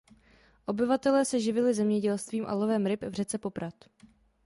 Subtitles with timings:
[0.67, 3.73] Obyvatelé se živili zemědělstvím a lovem ryb v řece Poprad.